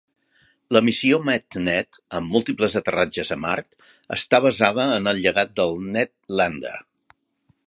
La 0.77 0.81
missió 0.85 1.19
MetNet 1.29 1.99
amb 2.21 2.33
múltiples 2.37 2.77
aterratges 2.81 3.33
a 3.37 3.39
Mart 3.45 3.71
està 4.21 4.43
basada 4.49 4.89
en 4.99 5.13
el 5.13 5.25
llegat 5.27 5.57
del 5.61 5.81
NetLander. 5.95 6.79